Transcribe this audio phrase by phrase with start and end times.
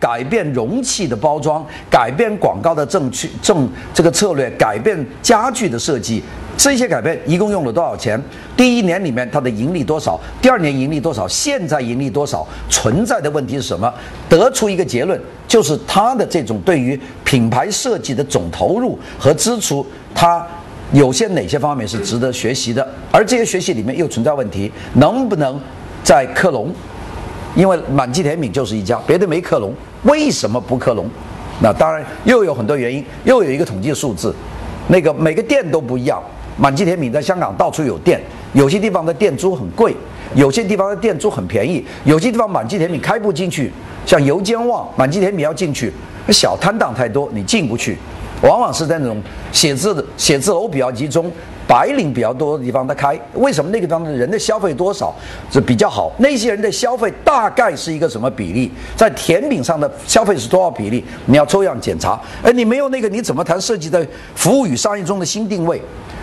[0.00, 6.22] 改变容器的包装，改变广告的正确正这个策略，改变家具的设计，
[6.56, 8.20] 这些改变一共用了多少钱？
[8.56, 10.18] 第一年里面它的盈利多少？
[10.40, 11.28] 第二年盈利多少？
[11.28, 12.46] 现在盈利多少？
[12.70, 13.92] 存在的问题是什么？
[14.26, 20.46] 得出一个结论，就是它的这种对于品牌设计的总投入和支出，它
[20.92, 22.86] 有些哪些方面是值得学习的？
[23.12, 25.60] 而这些学习里面又存在问题，能不能
[26.02, 26.72] 在克隆？
[27.56, 29.74] 因为满记甜品就是一家，别的没克隆，
[30.04, 31.08] 为什么不克隆？
[31.62, 34.34] 那当然又有很多原因，又有一个统计数字，
[34.88, 36.22] 那个每个店都不一样。
[36.56, 38.20] 满记甜品在香港到处有店，
[38.52, 39.94] 有些地方的店租很贵，
[40.34, 43.70] 有些地方的店租很便宜，有些地方满记甜品开不进去，
[44.04, 45.92] 像油尖旺满记甜品要进去，
[46.28, 47.96] 小摊档太多，你进不去。
[48.42, 49.22] 往往是在那种
[49.52, 51.30] 写字的写字楼比较集中。
[51.66, 55.14] 白领比较多的地方，他开为什么那个地方的人的消费多少
[55.52, 56.10] 是比较好？
[56.18, 58.68] 那些人的消费大概是一个什么比例？
[58.96, 61.04] 在甜品上的消费是多少比例？
[61.26, 62.20] 你要抽样检查。
[62.42, 65.80] 而你没有那个，你怎么谈设计的服务与商业中的新定位？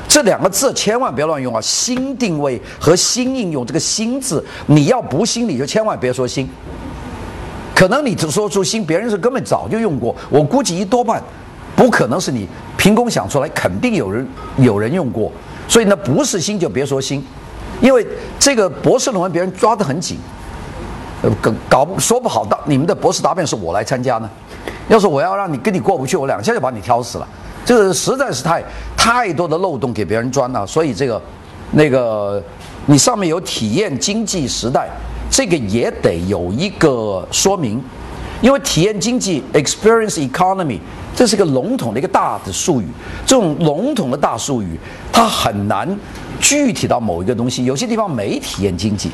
[0.09, 1.61] 这两个字千万不要乱用啊！
[1.61, 6.49] 新定位和新应用，这个“新”字，你要不新，你就千万别说新。
[7.73, 10.13] 可能你只说出新，别人是根本早就用过。
[10.29, 11.23] 我估计一多半。
[11.77, 15.31] 不可能是你凭空想出来，肯定有人有人用过，
[15.67, 17.23] 所以呢，不是新就别说新，
[17.79, 18.05] 因为
[18.39, 20.17] 这个博士论文别人抓得很紧，
[21.21, 24.27] 呃，搞搞说不好，到你们的博士答辩是我来参加呢，
[24.87, 27.27] 要是我要让你跟你过不去，我两下就把你挑死了，
[27.63, 28.63] 这个实在是太
[28.97, 31.21] 太多的漏洞给别人钻了，所以这个
[31.73, 32.41] 那个
[32.87, 34.89] 你上面有体验经济时代，
[35.29, 37.79] 这个也得有一个说明，
[38.41, 40.79] 因为体验经济 （experience economy）。
[41.15, 42.85] 这是个笼统的一个大的术语，
[43.25, 44.79] 这种笼统的大术语，
[45.11, 45.97] 它很难
[46.39, 47.65] 具体到某一个东西。
[47.65, 49.09] 有些地方没体验经济，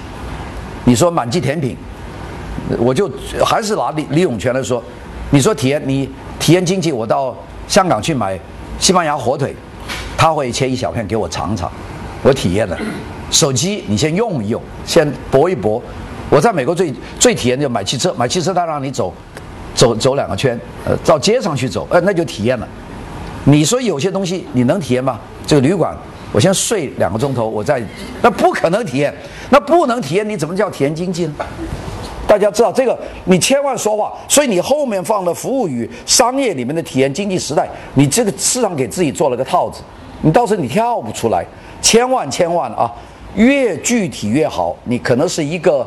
[0.83, 1.77] 你说满记甜品，
[2.77, 3.09] 我就
[3.41, 4.83] 还是拿李李永全来说，
[5.29, 7.33] 你说体验你体验经济，我到
[7.69, 8.38] 香港去买
[8.77, 9.55] 西班牙火腿，
[10.17, 11.71] 他会切一小片给我尝尝，
[12.21, 12.78] 我体验了。
[13.31, 15.81] 手机你先用一用，先搏一搏。
[16.33, 19.13] 我在美国最最体验就买汽车，买汽车他让你走。
[19.75, 22.67] 走走两个圈，呃，到街上去走，呃，那就体验了。
[23.45, 25.19] 你说有些东西你能体验吗？
[25.47, 25.97] 这个旅馆，
[26.31, 27.81] 我先睡两个钟头，我再，
[28.21, 29.11] 那不可能体验，
[29.49, 31.33] 那不能体验，你怎么叫体验经济呢？
[32.27, 32.95] 大家知道这个，
[33.25, 34.13] 你千万说话。
[34.29, 39.81] 所以你后面放的服务与商业里面的体验经济时代，你这个市场给自己做了个套子，
[40.21, 41.44] 你到时候你跳不出来。
[41.81, 42.89] 千万千万啊，
[43.33, 44.77] 越具体越好。
[44.83, 45.85] 你可能是一个。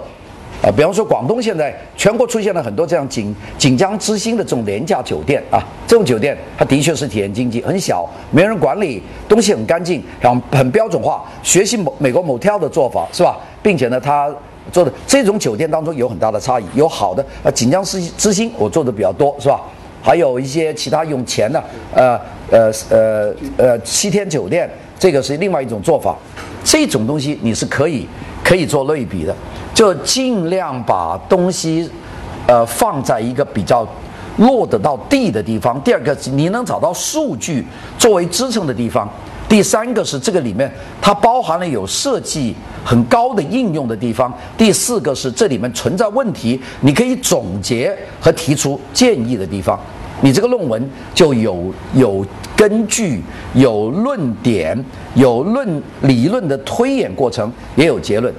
[0.66, 13.38] 啊，比方说广东现在全国出现了很多这样锦锦江之星的这种廉价酒店啊，这种酒店它的确是体验经济，很小，没人管理，东西很干净，然后很标准化，学习某美国某 l 的做法是吧？
[13.62, 14.28] 并且呢，它
[14.72, 19.60] 做的这种酒店当中有很大的差异，有好的呃锦江之之星我做的比较多是吧？
[20.02, 21.62] 还有一些其他用钱的
[21.94, 24.68] 呃呃呃呃七天酒店，
[24.98, 26.16] 这个是另外一种做法，
[26.64, 28.08] 这种东西你是可以
[28.42, 29.32] 可以做类比的。
[29.76, 31.86] 就尽量把东西，
[32.46, 33.86] 呃，放在一个比较
[34.38, 35.78] 落得到地的地方。
[35.82, 37.62] 第二个，你能找到数据
[37.98, 39.06] 作为支撑的地方。
[39.46, 44.32] 第三个是这个里面它包含了有设计很高的应用的地方。
[44.56, 49.78] 第四个是这里面存在问题，你可以总结和提出建议的地方。
[50.22, 52.24] 你这个论文就有有
[52.56, 53.22] 根据、
[53.52, 54.82] 有论点、
[55.14, 58.32] 有论理论的推演过程，也有结论。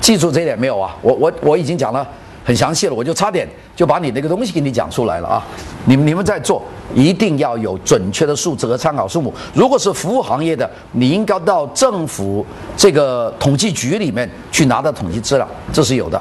[0.00, 0.96] 记住这一点没有啊？
[1.02, 2.06] 我我我已经讲了
[2.44, 3.46] 很详细了，我就差点
[3.76, 5.46] 就把你那个东西给你讲出来了啊！
[5.84, 6.62] 你们你们在做，
[6.94, 9.32] 一定要有准确的数字和参考数目。
[9.54, 12.44] 如果是服务行业的，你应该到政府
[12.76, 16.20] 这个统计局里面去拿到统计资料，这是有的。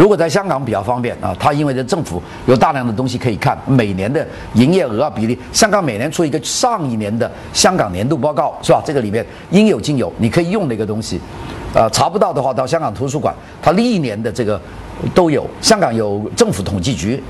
[0.00, 8.82] 如果在香港比较方便啊，它因为这政府有大量的东西可以看，每年的营业额啊比例，香港每年出一个上一年的香港年度报告是吧？
[8.82, 11.20] 这个里面应有尽有，你可以用那个东西。
[11.74, 14.58] 呃，查不到的话，到香港图书馆，它历年的这个
[15.14, 15.46] 都有。
[15.60, 17.22] 香港有政府统计局，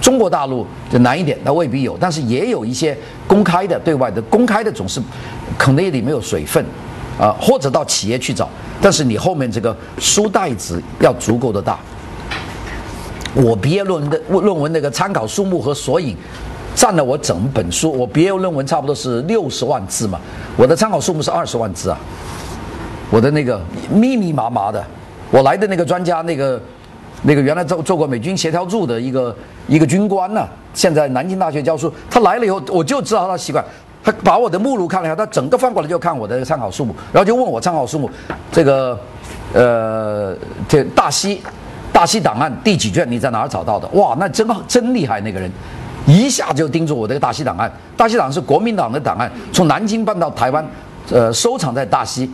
[0.00, 2.96] 中国大陆就难一点，那未必有，但是也有一些
[3.26, 4.22] 公开的、对外的。
[4.22, 4.98] 公开的总是
[5.58, 6.64] 可能里没有水分，
[7.20, 8.48] 啊，或者到企业去找。
[8.80, 11.78] 但是你后面这个书袋子要足够的大。
[13.42, 16.16] 我毕业论文的论文那个参考书目和索引，
[16.74, 17.92] 占了我整本书。
[17.92, 20.18] 我毕业论文差不多是六十万字嘛，
[20.56, 21.98] 我的参考书目是二十万字啊。
[23.10, 24.84] 我的那个密密麻麻的，
[25.30, 26.60] 我来的那个专家，那个
[27.22, 29.34] 那个原来做做过美军协调处的一个
[29.68, 30.44] 一个军官呢，
[30.74, 31.92] 现在南京大学教书。
[32.10, 33.64] 他来了以后，我就知道他习惯，
[34.02, 38.10] 他把我的目录看了一下，他整个翻过来就看我的参考数目，然后就问我参考数目，
[38.50, 38.98] 这个
[39.54, 40.36] 呃，
[40.68, 41.40] 这大西。
[41.98, 43.04] 大西档案第几卷？
[43.10, 43.88] 你在哪儿找到的？
[43.88, 45.50] 哇，那真真厉害，那个人
[46.06, 47.68] 一下就盯住我这个大西档案。
[47.96, 50.64] 大西档案是国民党的档案，从南京搬到台湾，
[51.10, 52.30] 呃，收藏在大西。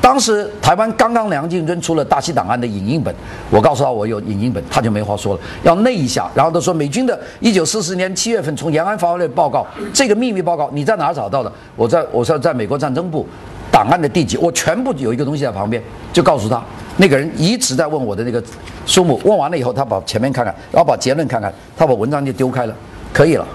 [0.00, 3.12] 当时台湾刚刚梁静尊出了《大西档案》的影印本，
[3.50, 6.30] 我告诉他我有影印本，他就没话说了，要内一下。
[6.32, 11.52] 然后他说美军的1944年7月份从延安发回来报告，这个秘密报告你在哪儿找到的？
[11.74, 13.26] 我在我说在美国战争部
[13.72, 15.82] 档案的第几，我全部有一个东西在旁边，
[16.12, 16.62] 就告诉他。
[17.00, 18.42] 那个人一直在问我的那个
[18.84, 22.74] 书目，问完了以后，他把前面看看，然后把结论看看，他把文章就丢开了，
[23.10, 23.46] 可以了，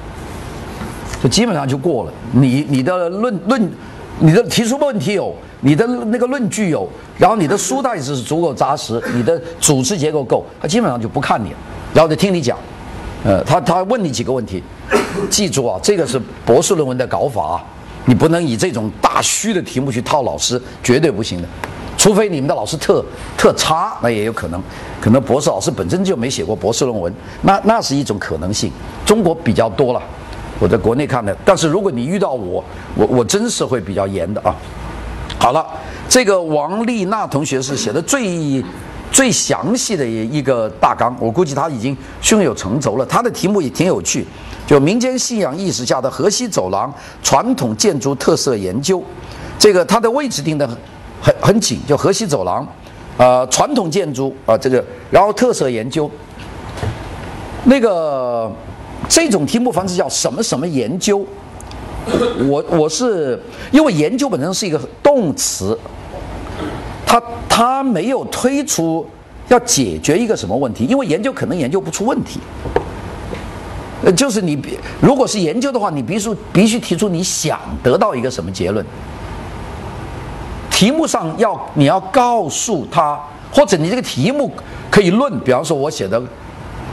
[1.22, 2.12] 就基本上就过了。
[2.32, 3.72] 你你的论论，
[4.18, 5.34] 你的提出问题有。
[5.62, 6.88] 你的那个论据有，
[7.18, 11.58] 然后你的书袋子是足够扎实，你的组织结构够，他基本上就不看你了，
[11.92, 12.56] 然后就听你讲。
[13.24, 14.62] 呃，他他问你几个问题，
[15.28, 17.64] 记住啊，这个是博士论文的搞法啊，
[18.06, 21.48] 你不能以这种大虚的题目去套老师，绝对不行的。
[22.06, 23.04] 除非你们的老师特
[23.36, 24.62] 特差，那也有可能，
[25.02, 27.12] 可能博士老师本身就没写过博士论文，
[27.42, 28.72] 那那是一种可能性。
[29.04, 30.00] 中国比较多了，
[30.60, 32.64] 我在国内看的，但是如果你遇到我，
[32.96, 34.56] 我我真是会比较严的啊。
[35.40, 35.66] 好了，
[36.08, 38.64] 这个王丽娜同学是写的最
[39.12, 43.06] 最详细的一个大纲，我估计他已经胸有成竹了。
[43.08, 44.24] 他的题目也挺有趣，
[44.68, 46.94] 就民间信仰意识下的河西走廊
[47.24, 49.04] 传统建筑特色研究。
[49.58, 50.70] 这个它的位置定的
[51.26, 52.68] 很很紧，就河西走廊，
[53.18, 56.10] 呃，传统建筑啊，这个然后特色研究。
[57.64, 58.52] 那个
[59.10, 61.26] 这种题目方式叫什么什么研究？
[62.48, 63.42] 我我是
[63.72, 65.76] 因为研究本身是一个动词，
[67.08, 67.20] 他
[67.50, 69.04] 他没有推出
[69.48, 72.40] 要解决一个什么问题，因为研究可能研究不出问题。
[74.04, 74.62] 呃，就是你
[75.02, 78.86] 如果是研究的话，你必须必须提出你想得到一个什么结论。
[80.76, 83.18] 题目上要你要告诉他，
[83.50, 84.52] 或者你这个题目
[84.92, 86.22] 可以论，比方说我写的，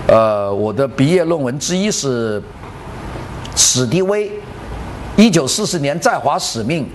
[0.07, 2.41] 呃，我的毕业论文之一是
[3.57, 4.31] 史迪威。
[5.17, 6.89] 一九四四年在华使命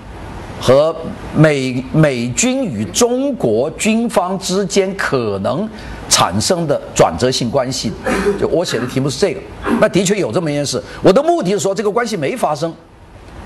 [0.61, 0.95] 和
[1.35, 5.69] 美美军与中国军方之间可能
[6.07, 7.91] 产生的转折性关系，
[8.39, 9.41] 就我写的题目是这个。
[9.81, 10.81] 那的确有这么一件事。
[11.03, 12.73] 我的目的是说这个关系没发生，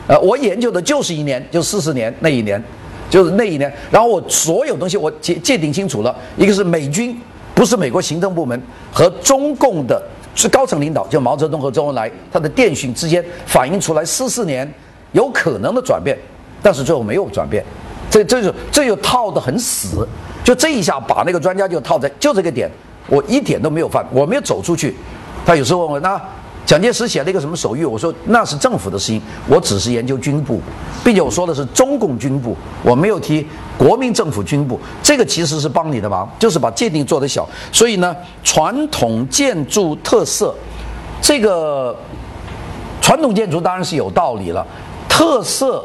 [0.05, 2.63] 呃，我研究的就是一年，就四十年那一年，
[3.11, 3.71] 就是那一年。
[3.91, 7.15] 然后我所有东西我界界定清楚了，一个是美军，
[7.53, 8.59] 不是美国行政部门
[8.91, 10.01] 和中共的。
[10.33, 14.65] 是高层领导，就毛泽东和周恩来，他的电讯之间反映出来四四年
[15.11, 16.17] 有可能的转变，
[16.63, 17.61] 但是最后没有转变，
[18.09, 20.07] 这这就这就套得很死，
[20.41, 22.71] 就这一下把那个专家就套在就这个点，
[23.09, 24.95] 我一点都没有犯，我没有走出去，
[25.45, 26.19] 他有时候问我那。
[26.71, 27.85] 蒋介石写了一个什么手谕？
[27.85, 30.61] 我说那是政府的事情，我只是研究军部，
[31.03, 33.45] 并且我说的是中共军部，我没有提
[33.77, 34.79] 国民政府军部。
[35.03, 37.45] 这个其实是帮你的忙，就是把界定做得小。
[37.73, 40.55] 所以呢，传统建筑特色，
[41.21, 41.93] 这个
[43.01, 44.65] 传统建筑当然是有道理了。
[45.09, 45.83] 特色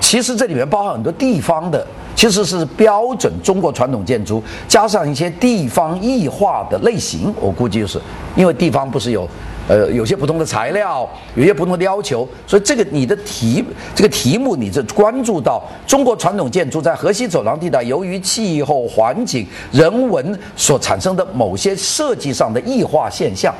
[0.00, 1.84] 其实这里面包含很多地方的，
[2.14, 7.34] 其实是标准中国传统建筑加上一些地方异化的类型。
[7.40, 8.00] 我估计就是
[8.36, 9.28] 因为地方不是有。
[9.68, 13.64] 呃，有些不同的材料，有些不同的要求，所以这个你的题
[13.96, 23.52] 这个题目，你这关注到中国传统建筑在河西走廊地带，由于气候环境、人文所产生的某些设计上的异化现象，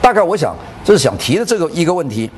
[0.00, 0.52] 大概我想
[0.84, 2.28] 这是想提的这个一个问题。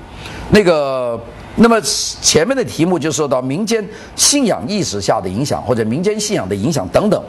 [0.50, 1.18] 那个，
[1.56, 3.82] 那么前面的题目就说到民间
[4.14, 7.22] 信仰意识下的影响，或者民间信仰的影响等等。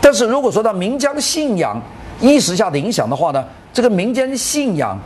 [0.00, 1.78] 但是如果说到民间信仰
[2.22, 4.98] 意识下的影响的话呢，这个民间信仰。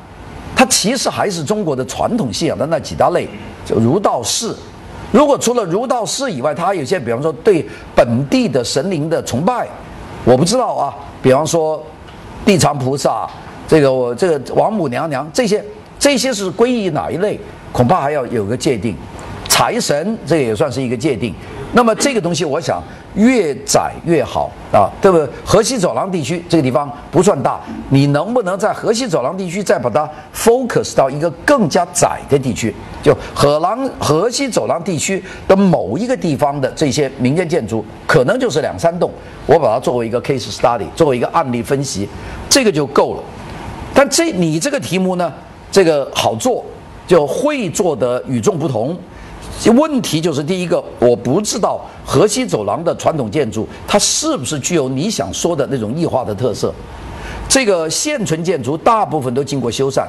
[0.56, 3.28] 它其实还是中国的传统信仰的那几大类，
[3.64, 4.52] 就儒道释。
[5.12, 9.68] 如果除了儒道释以外，它还有些，比方说对本地的神灵的崇拜，
[10.25, 10.92] 我不知道啊。
[11.22, 11.84] 比方说
[12.44, 13.28] 地藏菩萨，
[13.68, 15.62] 这个我这个王母娘娘这些，
[15.98, 17.38] 这些是归于哪一类？
[17.72, 18.96] 恐怕还要有个界定。
[19.56, 21.34] 财神这个也算是一个界定。
[21.72, 22.82] 那么这个东西，我想
[23.14, 25.26] 越窄越好啊，对不对？
[25.46, 27.58] 河西走廊地区这个地方不算大，
[27.88, 32.75] 你能不能在河西走廊地区再把它 focus 到一个更加窄的地区？
[33.02, 39.10] 就河廊河西走廊地区的某一个地方的这些民间建筑，可能就是两三栋，
[39.46, 42.06] 我把它作为一个 case study，作为一个案例分析，
[42.50, 43.22] 这个就够了。
[43.94, 45.32] 但这你这个题目呢，
[45.72, 46.62] 这个好做，
[47.06, 48.94] 就会做的与众不同。
[49.75, 56.72] 问题就是第一个，我不知道河西走廊的传统建筑它是不是具有你想说的那种异化的特色。
[57.48, 60.04] 这个现存建筑大部分都经过修缮，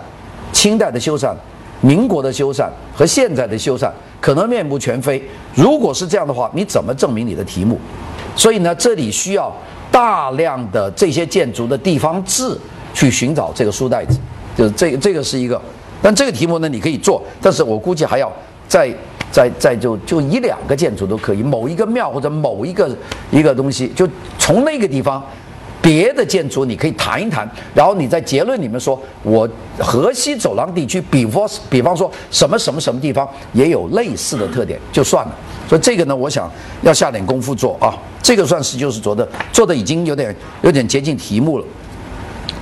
[0.51, 1.33] 清代的修缮、
[1.81, 3.89] 民国的修缮和现在的修缮
[4.19, 5.23] 可能面目全非。
[5.55, 7.79] 如果是这样的话，你怎么证明你的题目？
[8.35, 9.55] 所以呢，这里需要
[9.91, 12.57] 大量的这些建筑的地方志
[12.93, 14.19] 去寻找这个书袋子，
[14.55, 15.59] 就是这这个是一个。
[16.01, 18.31] 但这个题目呢，你可以做，但是我估计还要
[18.67, 18.93] 再
[19.31, 22.89] 再再就就一两个建筑都可以，某一个庙或者某一个
[23.31, 24.07] 一个东西，就
[24.37, 25.23] 从那个地方。
[25.79, 35.35] 别的建筑你可以谈一谈，然后你在结论里面说，我河西走廊地区，比方比方说什么什么什么地方也有类似的特点，就算了。
[35.69, 37.95] 所以这个呢，我想要下点功夫做啊。
[38.21, 41.65] 这个算是就是做的做的已经有点有点接近题目了。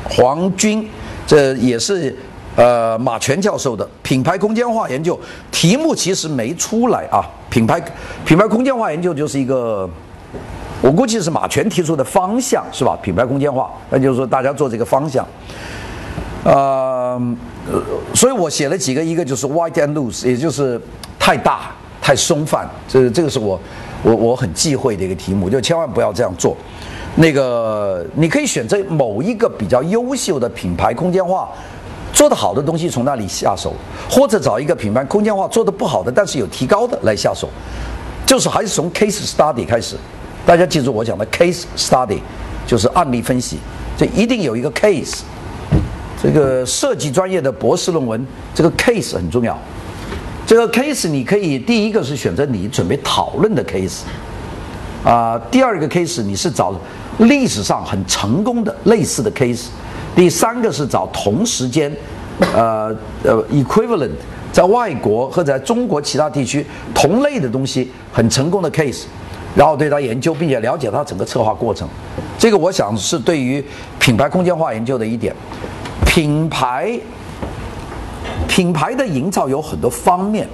[0.03, 0.87] 黄军，
[1.25, 2.15] 这也是
[2.55, 5.19] 呃马全教授的品牌空间化研究，
[5.51, 7.23] 题目其实没出来啊。
[7.49, 7.81] 品牌
[8.25, 9.89] 品牌空间化研究就是一个。
[10.81, 12.95] 我估计是马全提出的方向是吧？
[13.01, 15.25] 品牌空间化，那就是说大家做这个方向。
[16.43, 17.19] 呃，
[18.13, 20.79] 所以我写了几个，一个就是 wide and loose，也就是
[21.17, 23.59] 太大太松泛，这这个是我
[24.03, 26.55] 我我很忌讳的一个题目，就千万不要这样做。
[27.15, 31.49] 那个你可以选择某一个比较优秀的品牌空间化
[32.15, 33.73] 做得好的东西从那里下手，
[34.09, 37.49] 或者找一个品牌空间化做得不好的但是有提高的来下手，
[38.25, 39.97] 就是还是从 case study 开始。
[40.45, 42.19] 大家记住我讲的 case study，
[42.65, 43.57] 就是案例分析，
[43.97, 45.19] 这一定有一个 case。
[46.23, 49.55] 这个设计专业的博士论文，这个 case 很重要。
[50.47, 53.99] 这个 case 你可以第一个是选择你准备讨论的 case，
[55.03, 56.73] 啊，第二个 case 你是找
[57.17, 59.65] 历史上很成功的类似的 case，
[60.15, 61.91] 第三个是找同时间，
[62.53, 64.11] 呃呃 equivalent
[64.51, 69.03] 在外国或者在中国其他地区同类的东西很成功的 case。
[69.55, 71.87] 然后对它研究，并且了解它整个策划过程，
[72.37, 73.63] 这个我想是对于
[73.97, 75.33] 品牌空间化研究的一点。
[76.05, 76.99] 品牌
[78.49, 80.45] 品牌的营造有很多方面，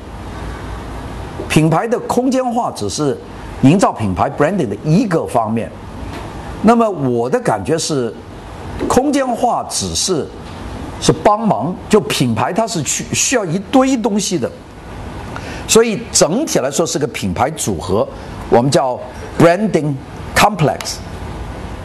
[1.50, 3.18] 品牌的空间化只是
[3.63, 5.68] 营造品牌 branding 的一个方面。
[6.62, 8.13] 那么我的感觉是，
[8.88, 10.27] 空间化只是
[11.00, 14.50] 是帮忙，就品牌它是需需要一堆东西的，
[15.67, 18.07] 所以整体来说是个品牌组合。
[18.50, 19.00] 我们叫
[19.39, 19.93] branding
[20.35, 20.95] complex，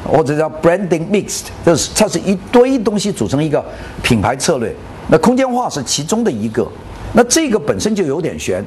[0.04, 3.64] 或者叫 branding mixed，就是它是一堆东西组成一个
[4.02, 4.74] 品牌策略。
[5.08, 6.66] 那空间化是其中的一个，
[7.12, 8.64] 那这个本身就有点悬。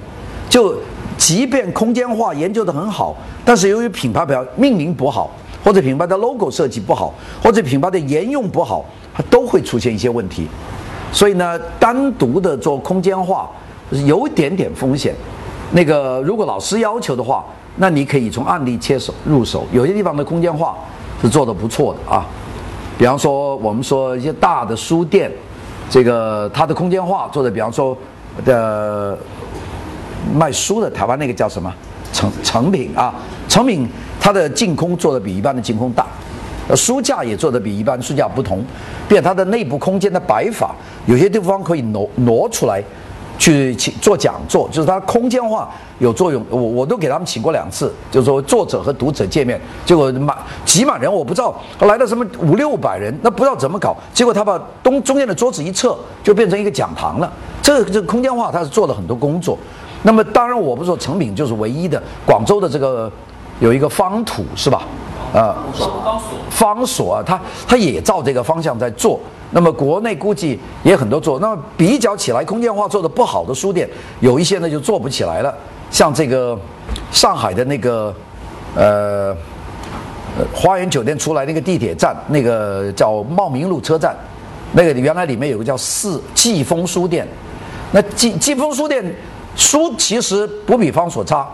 [0.50, 0.76] 就
[1.18, 5.30] 即便空间化研究的很好，但是由于品牌表命名不好，
[5.64, 7.14] 或者品牌的 logo 设计不好，
[7.44, 10.48] 或者品牌的沿用不好，它都会出现一些问题。
[11.12, 13.50] 所以呢，单独的做空间化
[14.06, 15.14] 有一点点风险。
[15.72, 17.46] 那个如果老师要求的话。
[17.82, 20.76] 那你可以从案例切手入手，有些地方的空间化
[21.22, 22.26] 是做的不错的啊。
[22.98, 25.32] 比方说，我们说一些大的书店，
[25.90, 27.96] 这个它的空间化做的，比方说
[28.44, 29.18] 的
[30.34, 31.74] 卖书的台湾那个叫什么
[32.12, 33.14] 成成品啊，
[33.48, 33.88] 成品
[34.20, 36.06] 它的净空做的比一般的净空大，
[36.68, 38.64] 呃书架也做的比一般书架不同，
[39.08, 40.76] 并且它的内部空间的摆法，
[41.06, 42.84] 有些地方可以挪挪出来。
[43.40, 46.46] 去请做讲座，就是它空间化有作用。
[46.50, 53.96] 我我都给他们请过两次，就是说作者和读者见面，结果满挤满人，我不知道来了什么五六百人，那不知道怎么搞。
[54.14, 57.32] 结果他把东中间的桌子一撤，就变成一个讲堂了。
[57.62, 59.58] 这个这个空间化，他是做了很多工作。
[60.04, 62.02] 那么当然，我不说成品就是唯一的。
[62.26, 63.12] 广州的这个
[63.60, 64.84] 有一个方土是吧？
[65.34, 69.20] 啊，方所，方所啊，它它也照这个方向在做。
[69.52, 73.90] 那么国内估计也很多做，那么比较起来，空间化做的不好的书店，
[74.20, 75.54] 有一些呢就做不起来了。
[75.92, 76.58] 像这个
[77.12, 78.14] 上海的那个
[78.76, 79.36] 呃
[80.54, 84.16] 花园酒店出来那个地铁站，那个叫茂名路车站，
[84.74, 87.28] 那个原来里面有个叫四季风书店，
[87.92, 89.04] 那季季风书店
[89.60, 91.46] 书其实不比方所差，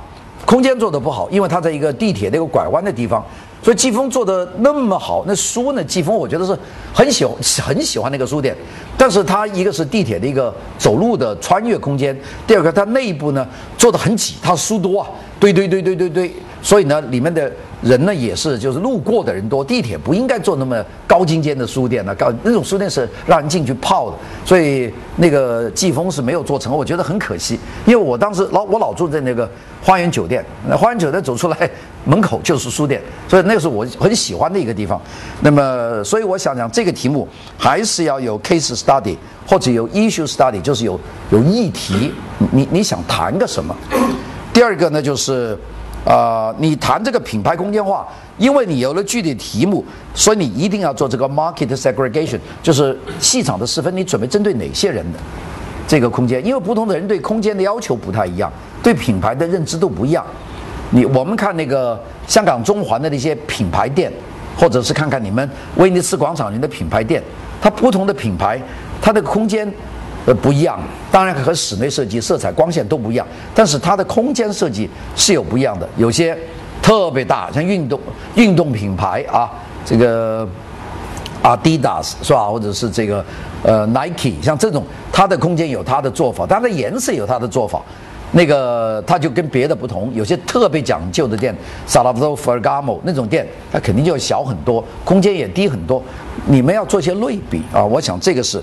[0.45, 3.25] 空间做的不好，因为它在一个地铁那个拐弯的地方。
[3.63, 5.83] 所以季风做的那么好，那书呢？
[5.83, 6.55] 季风我觉得是
[6.93, 7.35] 很喜欢
[7.65, 8.55] 很喜欢那个书店，
[8.95, 13.43] 但是它一个是地铁的一个走路的穿越空间，第二个它内部呢
[13.75, 15.09] 做的很挤，它书多啊，
[15.39, 16.35] 堆堆堆堆堆堆，
[16.65, 17.49] 所以呢里面的。
[17.81, 29.47] 人呢也是，就是路过的人多，地铁不应该做那么高精尖的书店的，高那种书店是让人进去泡的，所以那个季风是没有做成，我觉得很可惜，因为我当时老我老住在那个
[29.83, 31.69] 花园酒店，那花园酒店走出来
[32.05, 34.99] 门口就是书店，所以那是我很喜欢的一个地方。
[35.41, 42.11] 那么，所以我想讲这个题目还是要有 case study 或者有 issue study，就是有有议题，
[42.51, 43.75] 你你想谈个什么？
[44.51, 45.55] 第二个呢就是。
[46.05, 48.07] 啊，你谈这个品牌空间化，
[48.37, 49.83] 因为你有了具体题目，
[50.13, 53.95] 所以你一定要做这个 market segregation，就是市场的细分。
[53.97, 55.17] 你准备针对哪些人的
[55.87, 56.45] 这个空间？
[56.45, 58.51] 因为不同的人对空间的要求不太一样，
[58.83, 60.23] 对品牌的认知都不一样。
[60.91, 64.13] 你我们看那个香港中环的那些品牌店，
[64.55, 67.21] 或者是看看你们威尼斯广场里的品牌店，
[67.59, 68.61] 它不同的品牌，
[69.01, 69.67] 它的空间
[70.25, 70.79] 呃不一样，
[71.11, 76.37] 当然和室内设计、色彩、光线都不一样，但是它的空间设计是有不一样的，有些
[76.81, 77.99] 特别大，像运动
[78.35, 79.51] 运动品牌啊，
[79.85, 80.47] 这个。
[81.43, 83.23] Adidas 是吧，或者是这个
[83.61, 87.83] 呃 Nike，像这种，它的空间有它的做法，它的颜色有它的做法，
[88.31, 90.11] 那个它就跟别的不同。
[90.15, 91.55] 有些特别讲究的店
[91.87, 96.01] ，Salvatore Ferragamo 那种店，它肯定就要小很多，空间也低很多。
[96.47, 98.59] 你们要做些类比啊，我想这个是。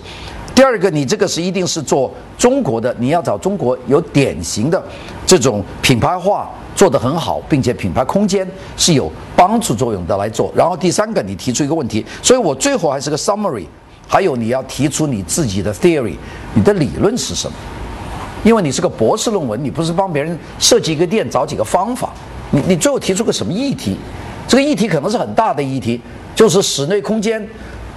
[0.54, 4.82] 第二个，你这个是一定是做中国的，你要找中国有典型的
[5.26, 6.50] 这种品牌化。
[6.74, 10.50] 做得很好，并且品牌空间是有帮助作用的来做。
[10.56, 13.66] 然后第三个，你提出一个问题，所以我最后还是个 summary。
[14.08, 16.14] 还有你要提出你自己的 theory，
[16.54, 17.54] 你的理论是什么？
[18.42, 22.10] 因为你是个博士论文，你不是帮别人设计一个店找几个方法。
[22.50, 23.98] 你你最后提出个什么议题？
[24.48, 26.00] 这个议题可能是很大的议题，
[26.34, 27.46] 就是室内空间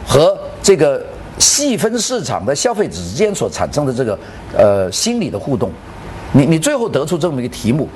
[0.06, 1.04] 和这个
[1.38, 4.18] 细分市场的消费者之间所产生的这个
[4.58, 5.72] 呃心理的互动。
[6.34, 7.88] 你你最后得出这么一个题目。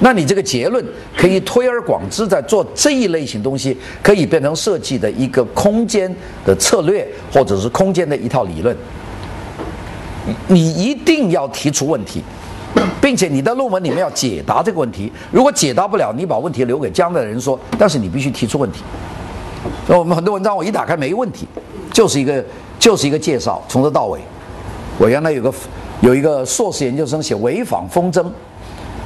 [0.00, 0.84] 那你这个结论
[1.16, 6.08] 可以推而广之，在做这一类型东西，可以变成设计的一个空间
[6.44, 8.76] 的策略，或者是空间的一套理论。
[10.46, 12.22] 你一定要提出问题，
[13.00, 15.10] 并且你的论文里面要解答这个问题。
[15.32, 18.82] 如果解答不了，你把问题留给将来的人说，但是你必须提出问题。
[19.88, 21.48] 那我们很多文章我一打开没问题，
[21.92, 22.44] 就是一个
[22.78, 24.20] 就是一个介绍，从头到尾。
[24.98, 25.52] 我原来有个
[26.00, 28.24] 有一个硕士研究生写潍坊风筝。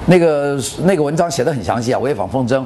[0.06, 2.64] 那个那个文章写的很详细啊，潍坊风筝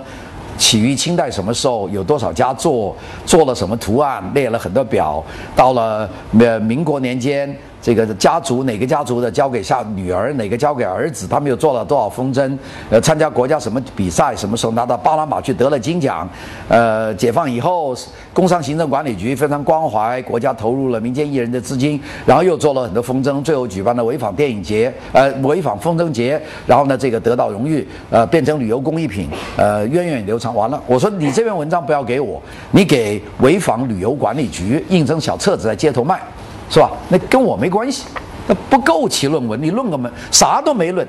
[0.56, 5.22] 起于清代什么时候，有多少家做，做了什么图案，列了很多表，
[5.54, 6.08] 到了
[6.38, 7.54] 呃民国年间。
[7.86, 11.24] 这个家族哪个家族的交给下女儿，哪个交给儿子？
[11.28, 12.58] 他们又做了多少风筝？
[12.90, 14.34] 呃，参加国家什么比赛？
[14.34, 16.28] 什么时候拿到巴拿马去得了金奖？
[16.66, 17.94] 呃，解放以后，
[18.32, 30.52] 工商行政管理局非常关怀，国家投入了民间艺人的资金，然后又做了很多风筝，最后举办了潍坊电影节，呃，潍坊风筝节，然后呢，这个得到荣誉，呃，变成旅游工艺品，呃，源远流长。
[30.52, 36.20] 完了，我说你这篇文章不要给我，你给潍坊旅游管理局印成小册子在街头卖。
[36.68, 36.90] 是吧？
[37.08, 38.04] 那跟我没关系，
[38.46, 41.06] 那不够其论文，你论个门，啥都没论，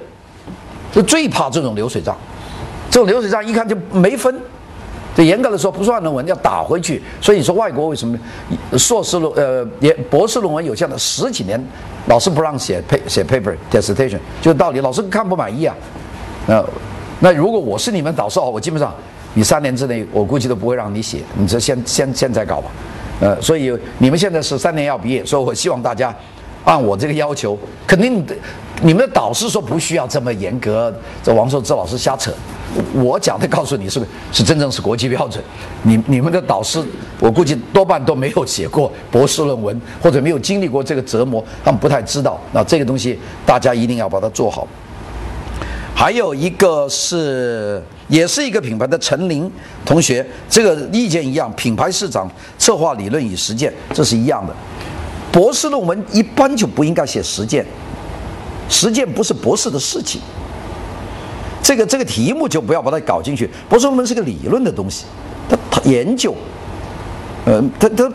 [0.91, 2.15] 就最怕这种流水账。
[2.89, 4.39] 这种流水账一看就没分。
[5.15, 7.01] 这严格的说不算论文，要打回去。
[7.19, 8.15] 所以你说外国为什么
[8.77, 11.59] 硕士论呃也博士论文有这样的十几年，
[12.05, 15.75] 老师不让写 pa 写 paper dissertation，就道理，老师看不满意啊。
[16.45, 16.63] 呃，
[17.19, 18.93] 那如果我是你们导师哦，我基本上
[19.33, 22.69] 你三年之内我估计都不会让你写，你这先先现在搞吧。
[23.19, 26.15] 呃，所以你们现在是三年要毕业，所以我希望大家
[26.65, 28.23] 按我这个要求，肯定
[28.81, 30.93] 你们的导师说不需要这么严格。
[31.23, 32.31] 这王寿之老师瞎扯，
[32.93, 33.99] 我讲的告诉你是
[34.31, 35.43] 是真正是国际标准。
[35.81, 36.83] 你你们的导师，
[37.19, 42.39] 我估计多半都没有写过博士论文，或者没有经历过这个折磨，他们不太知道。
[42.51, 44.67] 那这个东西大家一定要把它做好。
[45.95, 49.51] 还有一个是，也是一个品牌的陈林
[49.85, 54.53] 同学，这个意见一样，品牌市场策划理论与实践，这是一样的。
[55.31, 57.65] 博士论文一般就不应该写实践，
[58.69, 60.21] 实践不是博士的事情。
[61.61, 63.49] 这个这个题目就不要把它搞进去。
[63.67, 65.05] 博士论文是个理论的东西，
[65.49, 66.33] 他他研究，
[67.45, 68.09] 呃，他他，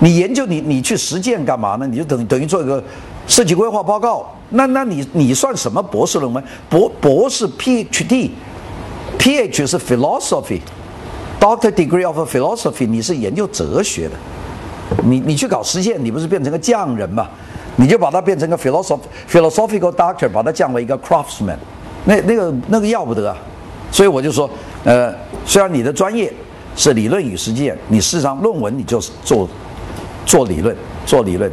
[0.00, 1.86] 你研究你你去实践干嘛呢？
[1.86, 2.82] 你就等等于做一个
[3.28, 4.34] 设计规划报告。
[4.50, 6.42] 那那你你算什么博士论文？
[6.68, 8.30] 博博士 PhD
[9.20, 14.14] Ph 是 philosophy，doctor degree of philosophy，你是研究哲学的。
[15.04, 17.28] 你你去搞实践，你不是变成个匠人吗？
[17.76, 18.98] 你就把它变成个 philosoph
[19.30, 21.58] philosophical doctor，把它降为一个 craftsman，
[22.06, 23.36] 那那个那个要不得啊！
[23.92, 24.48] 所以我就说，
[24.84, 26.32] 呃，虽然你的专业
[26.74, 29.46] 是理论与实践，你事实上论文你就是做
[30.24, 31.52] 做理论，做理论，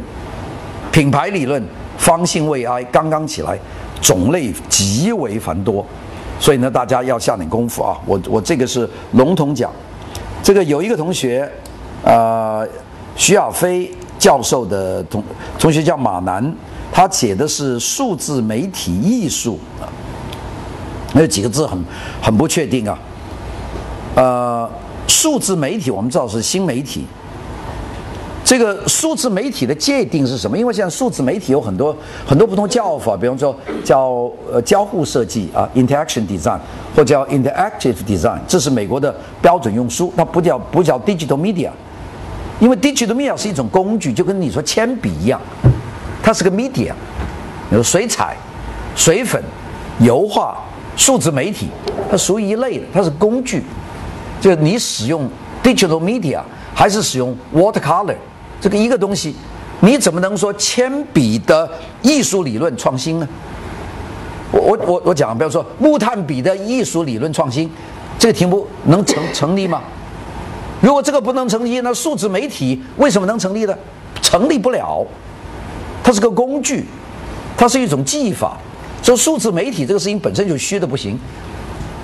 [0.90, 1.62] 品牌理论。
[1.98, 3.58] 方兴未艾，刚刚起来，
[4.00, 5.84] 种类极为繁多，
[6.40, 7.98] 所以呢，大家要下点功夫啊！
[8.06, 9.70] 我我这个是笼统讲，
[10.42, 11.50] 这个有一个同学，
[12.04, 12.66] 呃，
[13.16, 15.22] 徐亚飞教授的同
[15.58, 16.54] 同学叫马南，
[16.92, 19.90] 他写的是数字媒体艺术啊，
[21.12, 21.84] 那几个字很
[22.22, 22.98] 很不确定啊，
[24.14, 24.70] 呃，
[25.06, 27.04] 数字媒体我们知道是新媒体。
[28.48, 30.56] 这个数字媒体的界定是什么？
[30.56, 31.94] 因为现在数字媒体有很多
[32.26, 36.58] 很多不同叫法，比方说叫呃交互设计啊，interaction design，
[36.96, 41.68] 或叫 interactive design，这是美国的标准用书，它不叫不叫 digital media，
[42.58, 45.38] 因为 digital media 是一种工具，就跟你说铅笔一样，
[46.22, 46.94] 它是个 media，
[47.68, 48.34] 比如水彩、
[48.96, 49.44] 水粉、
[49.98, 50.56] 油画、
[50.96, 51.68] 数字媒体，
[52.10, 53.62] 它属于一类的，它是工具，
[54.40, 55.28] 就你使用。
[55.60, 56.40] digital media，
[56.72, 58.14] 还是使用 watercolor
[58.60, 59.34] 这个一个东西，
[59.80, 61.70] 你怎么能说铅笔的
[62.02, 63.28] 艺术理论创新呢？
[64.50, 67.70] 我我我我讲，比方说木炭笔的艺术理论创新，
[68.18, 69.82] 这个题目能成成立吗？
[70.80, 73.76] 如果这个不能成立，那数字媒体为什么能成立呢？
[74.22, 75.06] 成立不了，
[76.02, 76.84] 它是个工具，
[77.56, 78.56] 它是一种技法。
[79.02, 81.18] 说数字媒体这个事情本身就虚的不行，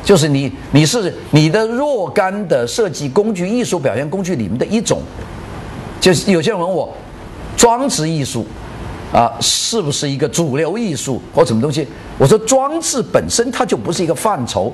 [0.04, 5.02] 就是你你是你的若干的设计工具、艺术表现工具里面的一种。
[6.04, 6.92] 就是有些人问我，
[7.56, 8.44] 装置艺术
[9.10, 11.88] 啊是不是一个主流艺术或什么东西？
[12.18, 14.70] 我说装置本身它就不是一个范畴，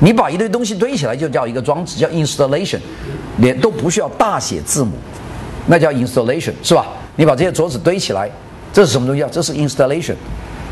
[0.00, 2.78] 你把一堆东西堆起来就叫一个装置，叫 installation，
[3.38, 4.90] 连都不需要大写字母，
[5.68, 6.86] 那叫 installation 是吧？
[7.16, 8.30] 你把这些桌子堆起来，
[8.70, 9.28] 这是什么东西啊？
[9.32, 10.14] 这是 installation。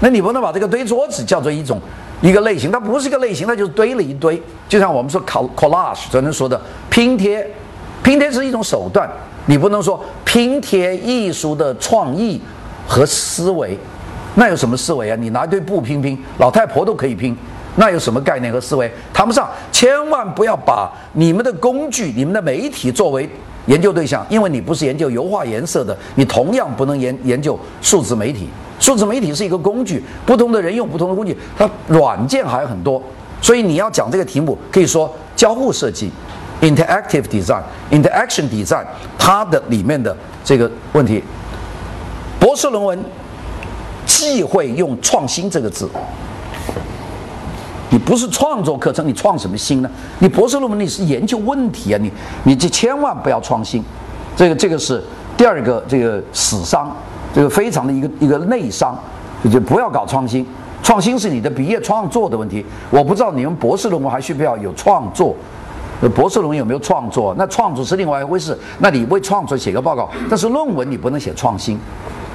[0.01, 1.81] 那你不能把这个堆桌子叫做一种
[2.20, 4.42] 一个类型，它不是一个类型，它就是堆了一堆。
[4.68, 7.51] 就像我们说 collage，昨天说的拼贴，
[8.03, 9.11] 拼贴是一种手段，
[9.46, 12.40] 你不能说拼贴艺术的创意
[12.87, 13.76] 和思维，
[14.35, 15.16] 那有什么思维啊？
[15.18, 17.37] 你拿一堆布拼拼，老太婆都可以拼，
[17.76, 18.90] 那有什么概念和思维？
[19.12, 19.48] 谈不上。
[19.70, 23.28] 千万不要把你们的工具、你们的媒体作为
[23.66, 28.48] 研究对象，因为你不是研究油画颜色的，你同样不能研研究数字媒体。
[28.78, 33.00] 数字媒体是一个工具，不同的人用不同的工具，它软件还有很多，
[33.40, 36.11] 所以你要讲这个题目，可以说交互设计
[36.62, 38.83] ，interactive design，interaction design，
[39.18, 41.22] 它的里面的这个问题。
[42.40, 42.98] 博士论文
[44.07, 45.87] 忌讳用创新这个字，
[47.90, 49.90] 你不是创作课程，你创什么新呢？
[50.20, 52.11] 你博士论文你是研究问题啊，你
[52.44, 53.85] 你就千万不要创新，
[54.35, 55.05] 这个这个是
[55.37, 56.90] 第二个这个死伤。
[57.35, 58.94] 这个非常的一个一个内伤，
[59.40, 60.46] 你就不要搞创新。
[60.83, 62.62] 创新是你的毕业创作的问题。
[62.90, 65.35] 我不知道你们博士论文还需不需要有创作？
[66.08, 67.34] 博士论文有没有创作？
[67.38, 68.58] 那创作是另外一回事。
[68.78, 71.78] 那你为创作写个报告，但是论文你不能写创新。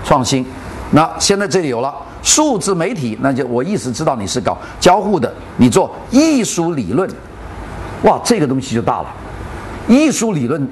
[0.04, 0.46] 创新。
[0.92, 7.10] 那现在这里有了数字媒体，那就我意思知道你是搞交互的，你做艺术理论，
[8.04, 9.08] 哇，这个东西就大了。
[9.88, 10.68] 艺术理论，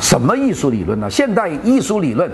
[0.00, 1.10] 什么艺术理论呢？
[1.10, 2.30] 现代艺术理论。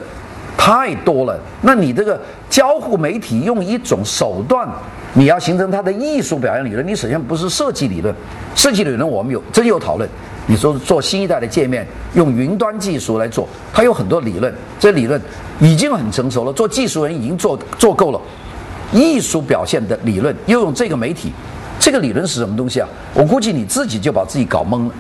[0.57, 4.69] 太多了，那你这个交互媒体用一种手段，
[5.15, 8.15] 你要形成它的艺术表现理论，你首先不是设计理论，
[8.55, 10.09] 设计理论我们有真有讨论。
[10.47, 15.21] 你说做新一代的界面，用云端技术来做，它有很多理论，这理论
[15.61, 18.21] 已经很成熟了，做技术人已经做做够了。
[18.93, 21.33] 艺术表现的理论又用这个媒体，
[21.79, 22.89] 这个理论是什么东西啊？
[23.15, 24.95] 我估计你自己就把自己搞懵了，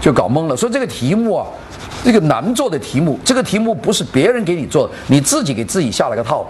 [0.00, 0.56] 就搞懵了。
[0.56, 1.46] 所以这个题目啊。
[2.04, 6.46] 这个难做的题目，这个题目不是别人给你做的，你自己给自己下了个套。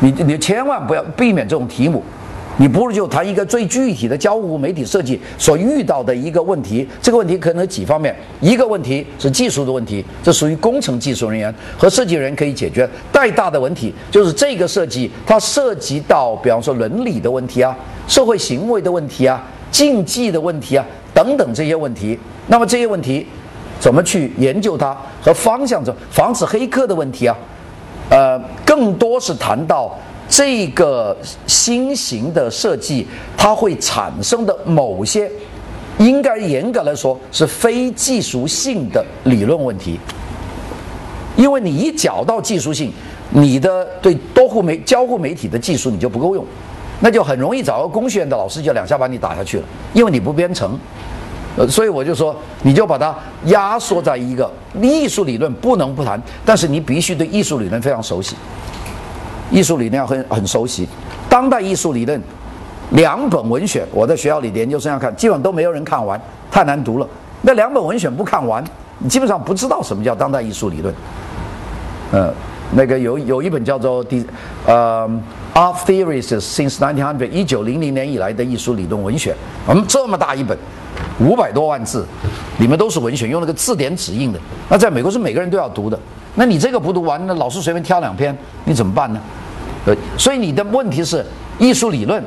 [0.00, 2.02] 你你千万不要避免这种题目，
[2.56, 6.86] 你不如就谈一个最具体的交互媒体设计所遇到的一个问题。
[7.02, 12.88] 这个问题可能几方面，一个问题是技术的问题，这属于工程技术人员和设计人可以解决。
[13.10, 22.18] 带大的问题就是这个设计它涉及到，比方说伦理的问题啊、社会行为的问题啊、竞技的问题啊等等这些问题。
[22.46, 23.26] 那么这些问题。
[23.80, 25.84] 怎么去研究它和方向？
[25.84, 27.36] 中防止黑客的问题啊，
[28.10, 29.94] 呃，更多是谈到
[30.28, 31.16] 这个
[31.46, 35.30] 新型的设计它会产生的某些，
[35.98, 39.98] 应该严格来说是非技术性的理论问题。
[41.36, 42.92] 因为你一讲到技术性，
[43.30, 46.44] 你的对多户媒交互媒体的技术你就不够用，
[47.00, 50.78] 那就很容易找个工学院的老师就两下把你打下去了，因为你不编程。
[51.66, 53.14] 所以我就说，你就把它
[53.46, 58.36] 压缩在一个艺术理论不能不谈，但是你必须对艺术理论非常熟悉。
[59.50, 60.86] 艺术理论要很很熟悉，
[61.28, 62.20] 当代艺术理论
[62.90, 67.08] 两本文选，我在学校里研究生要看，基本上都没有人看完，太难读了。
[67.40, 68.62] 那两本文选不看完，
[68.98, 70.94] 你基本上不知道什么叫当代艺术理论。
[72.12, 72.32] 呃，
[72.72, 74.24] 那个有有一本叫做《第
[74.66, 75.08] 呃
[75.54, 79.34] Art Theories Since 1900》一九零零年以来的艺术理论文选，
[79.68, 80.56] 嗯，这么大一本。
[81.20, 82.06] 五百多万字，
[82.58, 84.38] 里面都是文学，用那个字典纸印的。
[84.68, 85.98] 那在美国是每个人都要读的。
[86.36, 89.20] 那你这个不读完，那老师随便挑两篇，你怎么办呢？
[89.86, 91.24] 呃，所以你的问题是
[91.58, 92.22] 艺术理论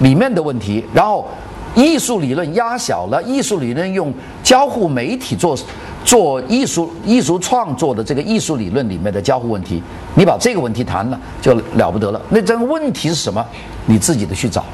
[0.00, 1.28] 里面的问题，然后
[1.76, 5.56] 艺术理论压小了，艺术理论用交互媒体做
[6.04, 9.80] 做艺术艺术创作的这个艺术理论里面的交互问题，
[10.16, 12.20] 你把这个问题谈了就了不得了。
[12.30, 13.44] 那这个问题是什么？
[13.86, 14.64] 你自己的去找。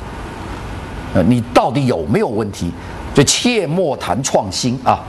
[1.13, 2.71] 呃，你到底有没有问题？
[3.15, 5.01] 就切莫谈创新啊！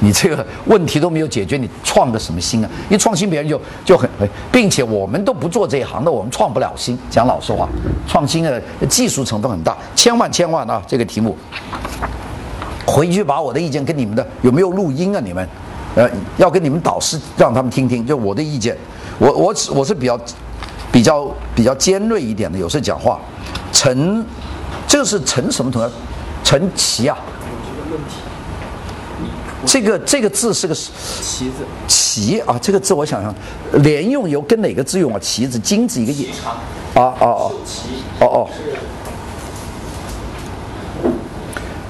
[0.00, 2.68] 你这个问题都没有解决，你创的什么新啊？
[2.90, 4.08] 一创新，别人就就很，
[4.50, 6.98] 并且我们都不做这一行的，我们创不了新。
[7.08, 7.68] 讲老实话，
[8.06, 10.82] 创新的技术成分很大，千万千万啊！
[10.86, 11.36] 这个题目，
[12.84, 15.20] 回去把我的意见跟你们的有没有录音啊？
[15.24, 15.48] 你们，
[15.94, 18.76] 呃，要跟你们导师让他们听听，就我的意见。
[19.18, 20.20] 我我我是比较
[20.90, 23.18] 比较比较尖锐一点的，有时候讲话。
[23.72, 24.24] 陈，
[24.86, 25.90] 这是陈什么同学？
[26.42, 27.16] 陈奇啊。
[29.66, 31.64] 这个这个字是个旗子。
[31.88, 33.34] 旗啊，这个字我想想，
[33.82, 35.18] 连用由跟哪个字用啊？
[35.20, 36.28] 旗子，金子一个叶。
[36.94, 37.52] 啊啊哦。
[38.20, 38.48] 哦哦。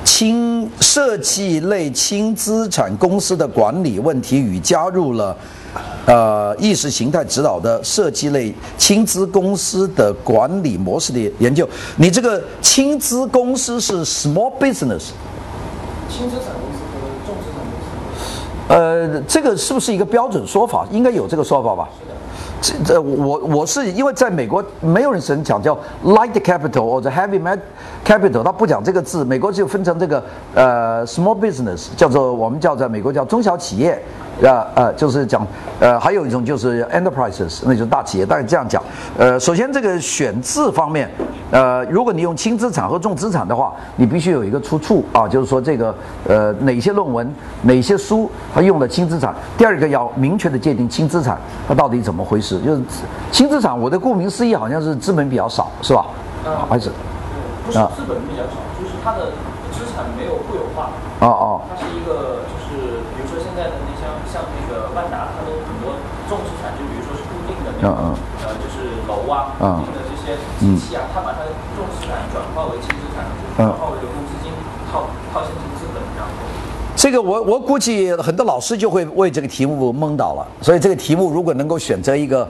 [0.05, 5.37] 轻设计类轻资产公司的管理问题与加入了，
[6.07, 11.69] 呃，意识形态指导的设计类轻资公司的管理模式的研究。
[11.97, 15.07] 你这个轻资公司是 small business。
[16.15, 17.91] 轻资产公司和重资产公司。
[18.69, 20.87] 呃，这个是不是一个标准说法？
[20.91, 21.89] 应该有这个说法吧？
[22.63, 27.39] 这这我我是因为在美国没有人曾讲叫 light capital 或者 heavy
[28.07, 29.25] capital，他不讲这个字。
[29.25, 30.23] 美国就分成这个
[30.55, 34.01] 呃 small business，叫做我们叫在美国叫中小企业。
[34.43, 35.47] 呃呃，就是讲，
[35.79, 38.83] 呃，还有一种就是 enterprises，那就是大企业，大概这样讲。
[39.17, 41.09] 呃，首先这个选字方面，
[41.51, 45.95] 呃，如果你用轻资产和重资产的话，你必须有一个出处啊，就是说这个
[46.27, 49.35] 呃哪些论文、哪些书它用了轻资产。
[49.57, 52.83] 第二个要明确的界定轻资产它到底怎么回事，就是
[53.31, 56.07] 轻资产，我的顾名思义好像是资本比较少，是吧？
[56.45, 56.91] 啊，还是？
[57.65, 59.27] 不是资本比较少，就是它的
[59.73, 60.91] 资产没有固有化。
[61.21, 61.61] 哦哦。
[61.71, 62.44] 它是一个。
[67.83, 73.25] 嗯嗯，呃，就是楼啊，固定的这些机器啊，它把它的重资产转化为轻资产，
[73.57, 74.53] 转化为流动资金，
[74.91, 76.31] 套套现成资本，然后。
[76.97, 82.49] 这个我我估计很多老师就会为这个题目懵倒了，所以这个题目如果能够选择一个，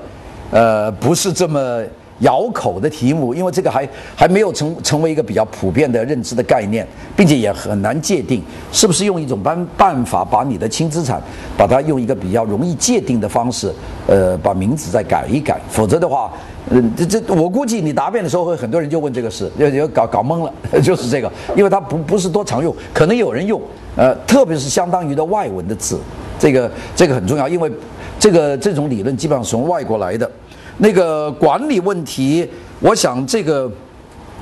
[0.51, 1.83] 呃，不是这么。
[2.21, 11.21] 咬口的题目，因为这个还还没有成成为一个比较普遍的认知的概念，并且也很难界定是不是用一种办办法把你的轻资产，
[11.57, 13.73] 把它用一个比较容易界定的方式，
[14.07, 16.33] 呃，把名字再改一改，否则的话，
[16.71, 23.61] 嗯，这这我估计你答辩的时候会很多人就问这个事，要要搞搞懵了， 就是这个，因为它不不是多常用，可能有人用，
[23.97, 25.99] 呃，特别是相当于的外文的字，
[26.39, 27.71] 这个这个很重要，因为
[28.19, 30.31] 这个这种理论基本上从外国来的。
[30.79, 32.49] 那个管理问题，
[32.81, 33.71] 我想这个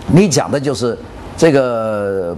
[0.09, 0.97] 你讲的就是
[1.37, 2.35] 这个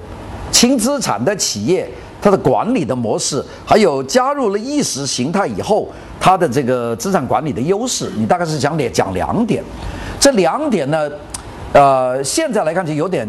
[0.51, 1.89] 轻资产的企业
[2.21, 9.63] 它的管理的模式，还有加入了意识形态以后它的这个资产管理的优势，你大概是讲两讲两点。
[10.19, 11.09] 这两点呢，
[11.73, 13.29] 呃，现在来看就有点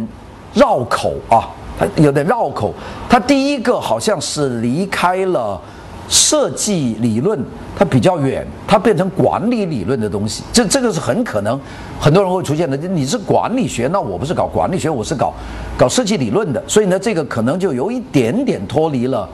[0.54, 1.48] 绕口啊，
[1.78, 2.74] 它有点绕口。
[3.08, 5.62] 它第一个好像是离开了。
[6.08, 7.40] 设计理论
[7.78, 11.60] 它比较远，它变成管理理论的东西，这这个是很可能
[12.00, 12.78] 很多人会出现的。
[12.78, 15.34] 你是管理学，那我不是搞管理学，我是搞
[15.78, 19.28] 搞设计理论的，所以呢，这个可能就有一点点脱离了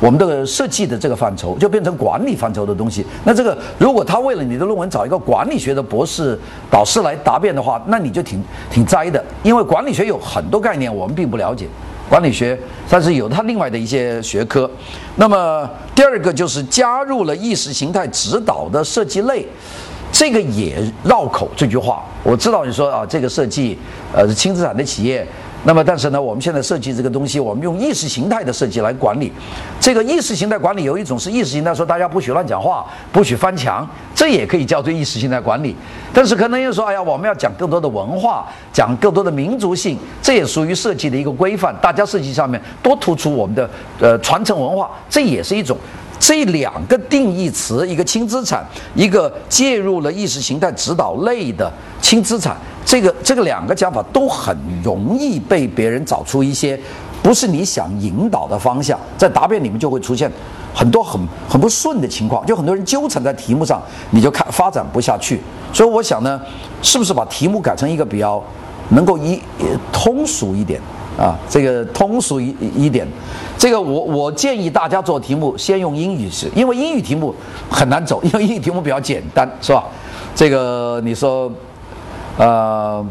[0.00, 3.04] 我们的设计的这个范畴，就变成管理范畴的东西。
[3.24, 6.38] 那这个如果他为了你的论文找一个管理学的博士
[6.70, 11.68] 导师来答辩的话，那你就挺挺栽的，因为管理学有很多概念我们并不了解。
[12.14, 12.56] 管理学，
[12.88, 14.70] 但是有它另外的一些学科。
[15.16, 19.44] 那么第二个就是加入了意识形态指导的设计类，
[20.12, 21.50] 这个也绕口。
[21.56, 23.76] 这句话我知道，你说啊，这个设计，
[24.14, 25.26] 呃，是轻资产的企业。
[25.66, 29.32] 那么，但是呢，我们现在设计这个东西，我们用意识形态的设计来管理。
[29.80, 35.74] 这个意识形态管理有一种是意识形态，说大家不许乱讲话，不许翻墙，这也可以叫做意识形态管理。
[36.12, 41.74] 但是可能又说，哎呀，我们要讲更多的文化，讲更多的民族性，这也属于设计的一个规范。
[41.82, 43.68] 大家设计上面多突出我们的
[44.00, 45.76] 呃传承文化，这也是一种。
[46.20, 52.56] 这两个定义词，一个轻资产，一个介入了意识形态指导类的轻资产。
[52.86, 56.78] 这个这个两个讲法都很容易被别人找出一些
[57.24, 60.30] 不是你想引导的方向，在答辩里面就会出现
[60.74, 65.40] 很多很很不顺的情况，就很多人纠缠在题目上，你就看发展不下去。
[65.72, 66.38] 所以我想呢，
[66.82, 68.42] 是不是把题目改成一个比较
[68.90, 69.40] 能够一
[69.90, 70.78] 通俗一点
[71.18, 71.34] 啊？
[71.48, 73.08] 这个通俗一一点，
[73.56, 77.34] 这个我我建议大家做题目先用英语是，因为英语题目
[77.70, 79.82] 很难走，因为英语题目比较简单，是吧？
[80.34, 81.50] 这个你说。
[82.36, 83.06] 呃，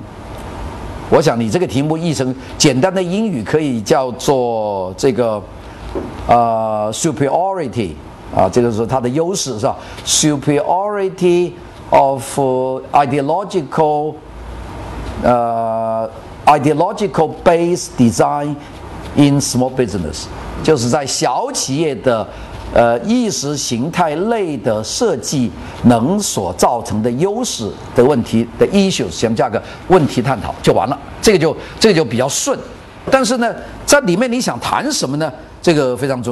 [1.09, 5.41] 我想你这个题目译成简单的英语可以叫做这个
[6.27, 7.91] 呃 superiority
[8.35, 11.51] 啊，这个是它的优势是吧？superiority
[11.91, 12.39] of
[12.91, 14.15] ideological
[15.23, 16.09] 呃
[16.45, 18.55] ideological based design
[19.15, 20.25] in small business，
[20.63, 22.27] 就是在小企业的。
[22.73, 25.51] 呃，意识形态类的设计
[25.83, 32.57] 能所造成的优势的问题的 issue 什么价格问题探讨就完了，这个就这个就比较顺，
[33.12, 33.53] 但是呢，
[33.86, 35.31] 在里面你想谈什么呢？
[35.62, 36.21] 这个非常重。